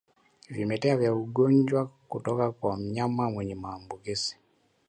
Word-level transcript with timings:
Vimelea 0.49 0.97
vya 0.97 1.13
ugonjwa 1.13 1.87
kutoka 2.07 2.51
kwa 2.51 2.77
mnyama 2.77 3.29
mwenye 3.31 3.55
maambukizi 3.55 4.37